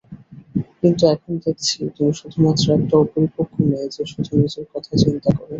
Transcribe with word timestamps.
কিন্তু 0.79 1.03
এখন 1.15 1.31
দেখছি 1.45 1.77
তুমি 1.95 2.11
শুধুমাত্র 2.19 2.65
একটা 2.77 2.95
অপরিপক্ক 2.97 3.53
মেয়ে 3.61 3.87
যে 3.95 4.03
শুধু 4.11 4.31
নিজের 4.39 4.65
কথা 4.73 4.91
চিন্তা 5.03 5.29
করে। 5.31 5.49